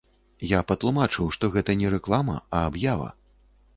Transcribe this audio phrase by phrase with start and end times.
[0.51, 3.09] Я патлумачыў, што гэта не рэклама, а аб'ява.